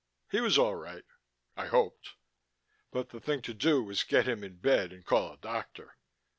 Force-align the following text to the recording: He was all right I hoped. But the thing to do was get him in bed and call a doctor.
He 0.31 0.41
was 0.41 0.57
all 0.57 0.73
right 0.73 1.05
I 1.55 1.67
hoped. 1.67 2.15
But 2.89 3.09
the 3.09 3.19
thing 3.19 3.43
to 3.43 3.53
do 3.53 3.83
was 3.83 4.03
get 4.03 4.27
him 4.27 4.43
in 4.43 4.55
bed 4.57 4.91
and 4.91 5.05
call 5.05 5.31
a 5.33 5.37
doctor. 5.37 5.95